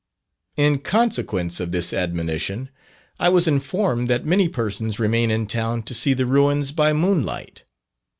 In 0.57 0.79
consequence 0.79 1.59
of 1.59 1.71
this 1.71 1.93
admonition, 1.93 2.69
I 3.19 3.29
was 3.29 3.47
informed 3.47 4.07
that 4.09 4.25
many 4.25 4.49
persons 4.49 4.97
remain 4.99 5.29
in 5.29 5.45
town 5.45 5.83
to 5.83 5.93
see 5.93 6.15
the 6.15 6.25
ruins 6.25 6.71
by 6.71 6.91
moonlight. 6.91 7.65